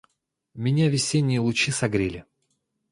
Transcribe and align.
Меня 0.55 0.89
весенние 0.89 1.41
лучи 1.41 1.69
согрели. 1.69 2.25